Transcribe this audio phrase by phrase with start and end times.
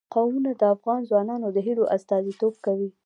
[0.13, 2.89] قومونه د افغان ځوانانو د هیلو استازیتوب کوي.